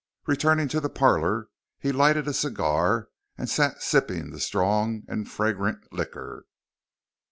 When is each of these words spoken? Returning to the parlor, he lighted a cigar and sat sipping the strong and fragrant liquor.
Returning 0.25 0.67
to 0.69 0.79
the 0.79 0.89
parlor, 0.89 1.49
he 1.77 1.91
lighted 1.91 2.27
a 2.27 2.33
cigar 2.33 3.09
and 3.37 3.47
sat 3.47 3.83
sipping 3.83 4.31
the 4.31 4.39
strong 4.39 5.03
and 5.07 5.29
fragrant 5.29 5.83
liquor. 5.93 6.47